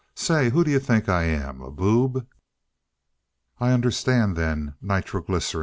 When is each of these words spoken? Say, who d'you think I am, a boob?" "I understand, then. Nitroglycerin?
Say, 0.15 0.49
who 0.49 0.63
d'you 0.63 0.79
think 0.79 1.07
I 1.07 1.25
am, 1.25 1.61
a 1.61 1.69
boob?" 1.69 2.25
"I 3.59 3.69
understand, 3.71 4.35
then. 4.35 4.73
Nitroglycerin? 4.81 5.59